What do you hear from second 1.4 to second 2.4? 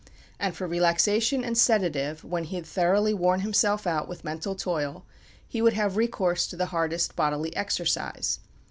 and sedative,